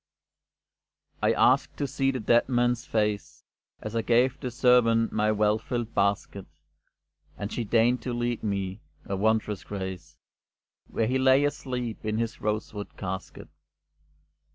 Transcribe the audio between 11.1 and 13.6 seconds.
lay asleep in his rosewood casket.